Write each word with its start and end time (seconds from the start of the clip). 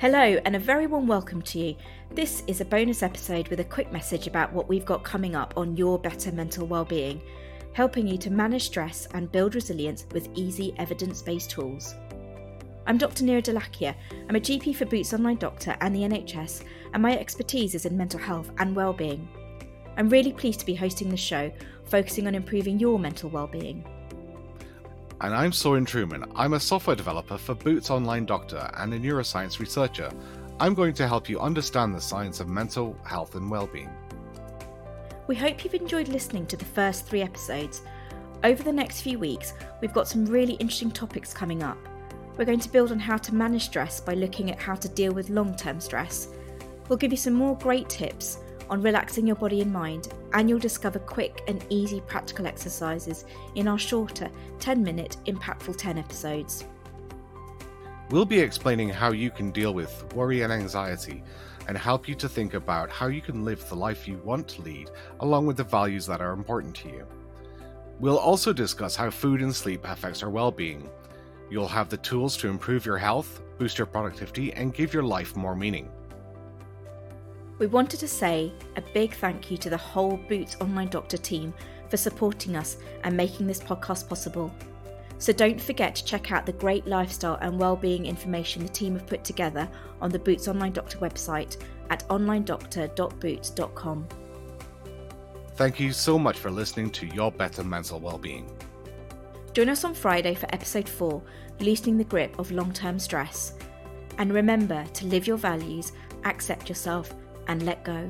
Hello, 0.00 0.18
and 0.44 0.56
a 0.56 0.58
very 0.58 0.88
warm 0.88 1.06
welcome 1.06 1.40
to 1.40 1.58
you. 1.58 1.76
This 2.10 2.42
is 2.48 2.60
a 2.60 2.64
bonus 2.64 3.04
episode 3.04 3.46
with 3.46 3.60
a 3.60 3.64
quick 3.64 3.92
message 3.92 4.26
about 4.26 4.52
what 4.52 4.68
we've 4.68 4.84
got 4.84 5.04
coming 5.04 5.36
up 5.36 5.54
on 5.56 5.76
your 5.76 6.00
better 6.00 6.32
mental 6.32 6.66
well-being, 6.66 7.22
helping 7.74 8.08
you 8.08 8.18
to 8.18 8.28
manage 8.28 8.64
stress 8.64 9.06
and 9.14 9.30
build 9.30 9.54
resilience 9.54 10.04
with 10.10 10.28
easy 10.34 10.74
evidence-based 10.78 11.48
tools. 11.48 11.94
I'm 12.88 12.98
Dr. 12.98 13.24
Neera 13.24 13.40
Dholakia. 13.40 13.94
I'm 14.28 14.34
a 14.34 14.40
GP 14.40 14.74
for 14.74 14.84
Boots 14.84 15.14
Online 15.14 15.36
Doctor 15.36 15.76
and 15.80 15.94
the 15.94 16.02
NHS, 16.02 16.64
and 16.92 17.00
my 17.00 17.16
expertise 17.16 17.76
is 17.76 17.86
in 17.86 17.96
mental 17.96 18.18
health 18.18 18.50
and 18.58 18.74
well-being. 18.74 19.28
I'm 19.96 20.08
really 20.08 20.32
pleased 20.32 20.58
to 20.58 20.66
be 20.66 20.74
hosting 20.74 21.08
the 21.08 21.16
show, 21.16 21.52
focusing 21.84 22.26
on 22.26 22.34
improving 22.34 22.80
your 22.80 22.98
mental 22.98 23.30
well-being 23.30 23.86
and 25.24 25.34
I'm 25.34 25.52
Soen 25.52 25.86
Trueman. 25.86 26.30
I'm 26.36 26.52
a 26.52 26.60
software 26.60 26.94
developer 26.94 27.38
for 27.38 27.54
Boots 27.54 27.90
Online 27.90 28.26
Doctor 28.26 28.70
and 28.76 28.92
a 28.92 29.00
neuroscience 29.00 29.58
researcher. 29.58 30.10
I'm 30.60 30.74
going 30.74 30.92
to 30.94 31.08
help 31.08 31.30
you 31.30 31.40
understand 31.40 31.94
the 31.94 32.00
science 32.00 32.40
of 32.40 32.48
mental 32.48 32.94
health 33.04 33.34
and 33.34 33.50
well-being. 33.50 33.88
We 35.26 35.34
hope 35.34 35.64
you've 35.64 35.72
enjoyed 35.72 36.08
listening 36.08 36.44
to 36.48 36.58
the 36.58 36.66
first 36.66 37.06
three 37.06 37.22
episodes. 37.22 37.80
Over 38.42 38.62
the 38.62 38.72
next 38.72 39.00
few 39.00 39.18
weeks, 39.18 39.54
we've 39.80 39.94
got 39.94 40.08
some 40.08 40.26
really 40.26 40.54
interesting 40.54 40.90
topics 40.90 41.32
coming 41.32 41.62
up. 41.62 41.78
We're 42.36 42.44
going 42.44 42.60
to 42.60 42.68
build 42.68 42.92
on 42.92 42.98
how 42.98 43.16
to 43.16 43.34
manage 43.34 43.64
stress 43.64 44.00
by 44.00 44.12
looking 44.12 44.50
at 44.50 44.58
how 44.58 44.74
to 44.74 44.90
deal 44.90 45.14
with 45.14 45.30
long 45.30 45.56
term 45.56 45.80
stress. 45.80 46.28
We'll 46.90 46.98
give 46.98 47.12
you 47.12 47.16
some 47.16 47.32
more 47.32 47.56
great 47.56 47.88
tips 47.88 48.40
on 48.68 48.82
relaxing 48.82 49.26
your 49.26 49.36
body 49.36 49.62
and 49.62 49.72
mind, 49.72 50.12
and 50.34 50.50
you'll 50.50 50.58
discover 50.58 50.98
quick 50.98 51.42
and 51.46 51.64
easy 51.70 52.00
practical 52.00 52.46
exercises 52.46 53.24
in 53.54 53.68
our 53.68 53.78
shorter 53.78 54.28
10 54.58 54.82
minute 54.82 55.16
Impactful 55.26 55.76
10 55.76 55.96
episodes. 55.96 56.64
We'll 58.10 58.26
be 58.26 58.40
explaining 58.40 58.90
how 58.90 59.12
you 59.12 59.30
can 59.30 59.50
deal 59.50 59.72
with 59.72 60.12
worry 60.12 60.42
and 60.42 60.52
anxiety 60.52 61.22
and 61.68 61.78
help 61.78 62.06
you 62.06 62.14
to 62.16 62.28
think 62.28 62.52
about 62.52 62.90
how 62.90 63.06
you 63.06 63.22
can 63.22 63.44
live 63.44 63.66
the 63.68 63.76
life 63.76 64.06
you 64.06 64.18
want 64.18 64.46
to 64.48 64.62
lead 64.62 64.90
along 65.20 65.46
with 65.46 65.56
the 65.56 65.64
values 65.64 66.04
that 66.06 66.20
are 66.20 66.32
important 66.32 66.74
to 66.76 66.88
you. 66.88 67.06
We'll 68.00 68.18
also 68.18 68.52
discuss 68.52 68.96
how 68.96 69.08
food 69.08 69.40
and 69.40 69.54
sleep 69.54 69.84
affects 69.84 70.22
our 70.22 70.28
well-being. 70.28 70.90
You'll 71.48 71.68
have 71.68 71.88
the 71.88 71.96
tools 71.98 72.36
to 72.38 72.48
improve 72.48 72.84
your 72.84 72.98
health, 72.98 73.40
boost 73.56 73.78
your 73.78 73.86
productivity, 73.86 74.52
and 74.52 74.74
give 74.74 74.92
your 74.92 75.04
life 75.04 75.36
more 75.36 75.54
meaning. 75.54 75.88
We 77.58 77.66
wanted 77.66 78.00
to 78.00 78.08
say 78.08 78.52
a 78.76 78.82
big 78.92 79.14
thank 79.14 79.50
you 79.50 79.56
to 79.58 79.70
the 79.70 79.76
whole 79.76 80.16
Boots 80.28 80.56
Online 80.60 80.88
Doctor 80.88 81.16
team 81.16 81.54
for 81.88 81.96
supporting 81.96 82.56
us 82.56 82.78
and 83.04 83.16
making 83.16 83.46
this 83.46 83.60
podcast 83.60 84.08
possible. 84.08 84.52
So 85.18 85.32
don't 85.32 85.60
forget 85.60 85.94
to 85.94 86.04
check 86.04 86.32
out 86.32 86.46
the 86.46 86.52
great 86.52 86.86
lifestyle 86.86 87.38
and 87.40 87.58
well-being 87.58 88.06
information 88.06 88.62
the 88.62 88.68
team 88.68 88.94
have 88.94 89.06
put 89.06 89.22
together 89.22 89.68
on 90.00 90.10
the 90.10 90.18
Boots 90.18 90.48
Online 90.48 90.72
Doctor 90.72 90.98
website 90.98 91.62
at 91.90 92.06
onlinedoctor.boots.com. 92.08 94.08
Thank 95.54 95.78
you 95.78 95.92
so 95.92 96.18
much 96.18 96.38
for 96.38 96.50
listening 96.50 96.90
to 96.90 97.06
Your 97.06 97.30
Better 97.30 97.62
Mental 97.62 98.00
Wellbeing. 98.00 98.50
Join 99.52 99.68
us 99.68 99.84
on 99.84 99.94
Friday 99.94 100.34
for 100.34 100.52
episode 100.52 100.88
4, 100.88 101.22
Loosening 101.60 101.96
the 101.96 102.04
Grip 102.04 102.36
of 102.40 102.50
Long 102.50 102.72
Term 102.72 102.98
Stress. 102.98 103.54
And 104.18 104.32
remember 104.32 104.84
to 104.94 105.06
live 105.06 105.28
your 105.28 105.36
values, 105.36 105.92
accept 106.24 106.68
yourself, 106.68 107.14
and 107.48 107.62
let 107.64 107.84
go. 107.84 108.08